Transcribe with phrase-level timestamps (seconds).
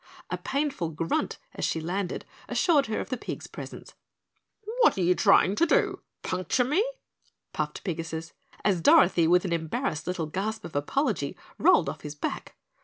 [0.31, 3.93] A painful grunt as she landed assured her of the pig's presence.
[4.79, 6.01] "What you trying to do?
[6.23, 6.83] Puncture me?"
[7.53, 8.33] puffed Pigasus,
[8.65, 12.55] as Dorothy with an embarrassed little gasp of apology rolled off his back.